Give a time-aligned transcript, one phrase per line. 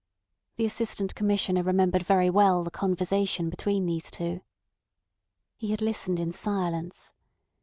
[0.55, 4.41] The Assistant Commissioner remembered very well the conversation between these two.
[5.57, 7.13] He had listened in silence.